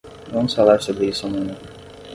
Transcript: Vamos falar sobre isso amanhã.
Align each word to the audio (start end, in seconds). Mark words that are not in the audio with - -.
Vamos 0.33 0.55
falar 0.55 0.81
sobre 0.81 1.05
isso 1.09 1.27
amanhã. 1.27 1.55